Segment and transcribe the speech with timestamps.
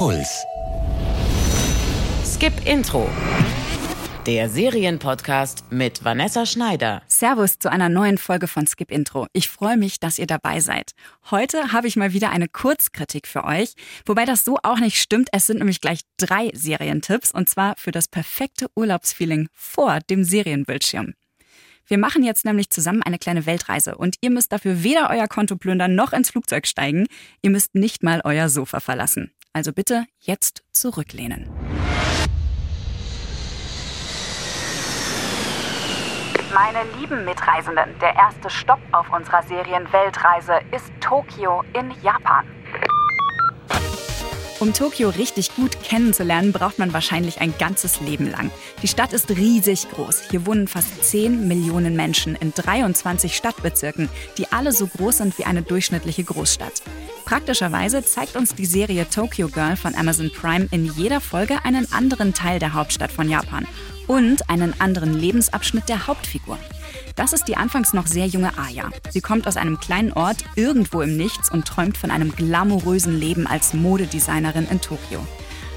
[0.00, 0.46] Puls.
[2.24, 3.06] Skip Intro.
[4.24, 7.02] Der Serienpodcast mit Vanessa Schneider.
[7.06, 9.26] Servus zu einer neuen Folge von Skip Intro.
[9.34, 10.92] Ich freue mich, dass ihr dabei seid.
[11.30, 13.74] Heute habe ich mal wieder eine Kurzkritik für euch,
[14.06, 15.28] wobei das so auch nicht stimmt.
[15.32, 21.12] Es sind nämlich gleich drei Serientipps und zwar für das perfekte Urlaubsfeeling vor dem Serienbildschirm.
[21.86, 25.56] Wir machen jetzt nämlich zusammen eine kleine Weltreise und ihr müsst dafür weder euer Konto
[25.56, 27.06] plündern noch ins Flugzeug steigen.
[27.42, 29.32] Ihr müsst nicht mal euer Sofa verlassen.
[29.52, 31.50] Also bitte jetzt zurücklehnen.
[36.54, 42.46] Meine lieben Mitreisenden, der erste Stopp auf unserer Serien-Weltreise ist Tokio in Japan.
[44.60, 48.50] Um Tokio richtig gut kennenzulernen, braucht man wahrscheinlich ein ganzes Leben lang.
[48.82, 50.30] Die Stadt ist riesig groß.
[50.30, 55.44] Hier wohnen fast 10 Millionen Menschen in 23 Stadtbezirken, die alle so groß sind wie
[55.44, 56.82] eine durchschnittliche Großstadt.
[57.30, 62.34] Praktischerweise zeigt uns die Serie Tokyo Girl von Amazon Prime in jeder Folge einen anderen
[62.34, 63.68] Teil der Hauptstadt von Japan
[64.08, 66.58] und einen anderen Lebensabschnitt der Hauptfigur.
[67.14, 68.90] Das ist die anfangs noch sehr junge Aya.
[69.10, 73.46] Sie kommt aus einem kleinen Ort irgendwo im Nichts und träumt von einem glamourösen Leben
[73.46, 75.24] als Modedesignerin in Tokio.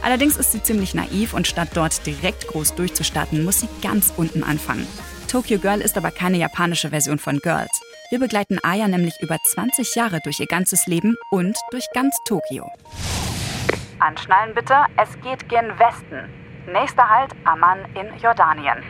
[0.00, 4.42] Allerdings ist sie ziemlich naiv und statt dort direkt groß durchzustarten, muss sie ganz unten
[4.42, 4.86] anfangen.
[5.28, 7.82] Tokyo Girl ist aber keine japanische Version von Girls.
[8.12, 12.70] Wir begleiten Aya nämlich über 20 Jahre durch ihr ganzes Leben und durch ganz Tokio.
[14.00, 16.28] Anschnallen bitte, es geht gen Westen.
[16.70, 18.82] Nächster Halt Amman in Jordanien.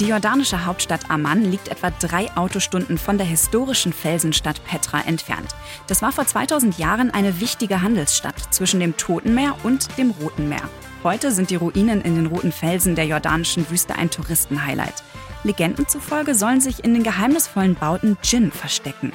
[0.00, 5.48] Die jordanische Hauptstadt Amman liegt etwa drei Autostunden von der historischen Felsenstadt Petra entfernt.
[5.86, 10.50] Das war vor 2000 Jahren eine wichtige Handelsstadt zwischen dem Toten Meer und dem Roten
[10.50, 10.68] Meer.
[11.04, 15.02] Heute sind die Ruinen in den roten Felsen der jordanischen Wüste ein Touristenhighlight.
[15.43, 19.11] Legenden zufolge sollen sich in den geheimnisvollen Bauten Djinn verstecken.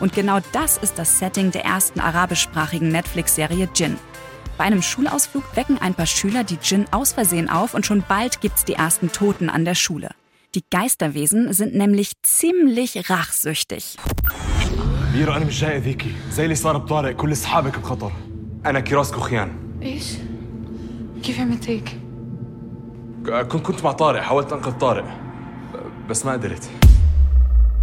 [0.00, 3.96] Und genau das ist das Setting der ersten arabischsprachigen Netflix-Serie Djinn.
[4.58, 8.40] Bei einem Schulausflug wecken ein paar Schüler die Djinn aus Versehen auf und schon bald
[8.40, 10.10] gibt's die ersten Toten an der Schule.
[10.54, 13.96] Die Geisterwesen sind nämlich ziemlich rachsüchtig.
[15.14, 18.12] ميرا انا مش جاي اذيكي زي اللي صار بطارق كل اصحابك بخطر
[18.66, 20.04] انا كراس كوخيان ايش؟
[21.22, 22.00] كيف عملت هيك؟
[23.26, 25.04] كنت كنت مع طارق حاولت انقذ طارق
[26.08, 26.70] بس ما قدرت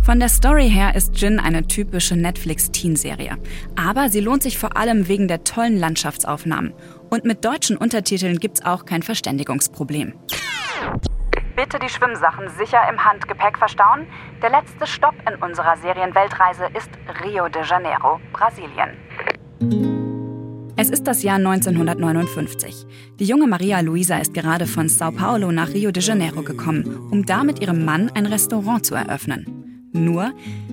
[0.07, 3.35] Von der Story her ist Jin eine typische Netflix-Teen-Serie.
[3.75, 6.73] Aber sie lohnt sich vor allem wegen der tollen Landschaftsaufnahmen.
[7.09, 10.13] Und mit deutschen Untertiteln gibt's auch kein Verständigungsproblem.
[11.57, 14.07] Bitte die Schwimmsachen sicher im Handgepäck verstauen.
[14.41, 16.91] Der letzte Stopp in unserer Serienweltreise ist
[17.25, 20.00] Rio de Janeiro, Brasilien.
[20.82, 22.86] Es ist das Jahr 1959.
[23.20, 27.24] Die junge Maria Luisa ist gerade von Sao Paulo nach Rio de Janeiro gekommen, um
[27.24, 29.46] da mit ihrem Mann ein Restaurant zu eröffnen.
[29.92, 30.32] Nur,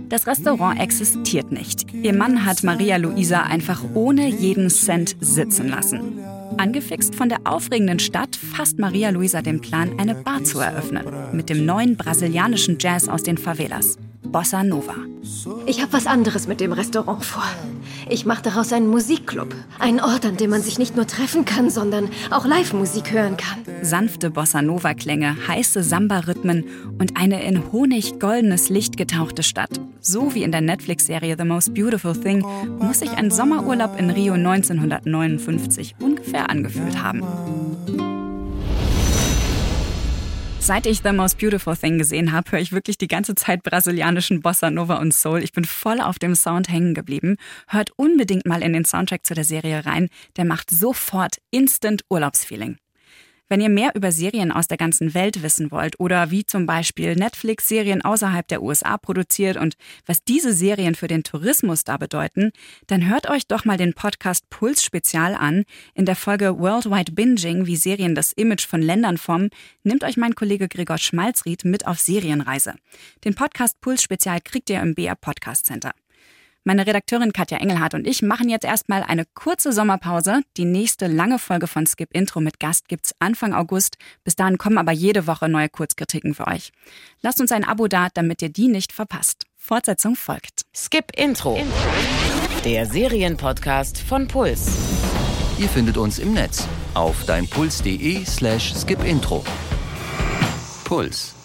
[0.10, 1.94] das Restaurant existiert nicht.
[1.94, 6.18] Ihr Mann hat Maria Luisa einfach ohne jeden Cent sitzen lassen.
[6.58, 11.06] Angefixt von der aufregenden Stadt fasst Maria Luisa den Plan, eine Bar zu eröffnen.
[11.34, 14.00] Mit dem neuen brasilianischen Jazz aus den Favelas.
[14.24, 14.96] Bossa Nova.
[15.68, 17.44] Ich habe was anderes mit dem Restaurant vor.
[18.12, 19.54] Ich mache daraus einen Musikclub.
[19.78, 23.60] Einen Ort, an dem man sich nicht nur treffen kann, sondern auch Live-Musik hören kann.
[23.84, 26.66] Sanfte Bossa Nova-Klänge, heiße Samba-Rhythmen
[27.00, 29.80] und eine in Honig goldenes Licht getauchte Stadt.
[30.02, 32.44] So wie in der Netflix-Serie The Most Beautiful Thing
[32.80, 37.22] muss sich ein Sommerurlaub in Rio 1959 ungefähr angefühlt haben.
[40.70, 44.42] Seit ich The Most Beautiful Thing gesehen habe, höre ich wirklich die ganze Zeit brasilianischen
[44.42, 45.42] Bossa Nova und Soul.
[45.42, 47.38] Ich bin voll auf dem Sound hängen geblieben.
[47.70, 50.10] Hört unbedingt mal in den Soundtrack zu der Serie rein.
[50.38, 52.78] Der macht sofort instant Urlaubsfeeling.
[53.50, 57.16] Wenn ihr mehr über Serien aus der ganzen Welt wissen wollt oder wie zum Beispiel
[57.16, 62.52] Netflix Serien außerhalb der USA produziert und was diese Serien für den Tourismus da bedeuten,
[62.86, 65.64] dann hört euch doch mal den Podcast Puls Spezial an.
[65.96, 69.50] In der Folge Worldwide Binging, wie Serien das Image von Ländern formen,
[69.84, 72.76] nimmt euch mein Kollege Gregor Schmalzried mit auf Serienreise.
[73.26, 75.92] Den Podcast Puls Spezial kriegt ihr im BR Podcast Center.
[76.66, 80.42] Meine Redakteurin Katja Engelhardt und ich machen jetzt erstmal eine kurze Sommerpause.
[80.58, 83.98] Die nächste lange Folge von Skip Intro mit Gast gibt's Anfang August.
[84.24, 86.72] Bis dahin kommen aber jede Woche neue Kurzkritiken für euch.
[87.22, 89.46] Lasst uns ein Abo da, damit ihr die nicht verpasst.
[89.56, 90.64] Fortsetzung folgt.
[90.76, 91.60] Skip Intro.
[92.66, 94.70] Der Serienpodcast von Puls.
[95.60, 99.44] Ihr findet uns im Netz auf deinpuls.de slash skipintro.
[100.84, 101.39] Puls.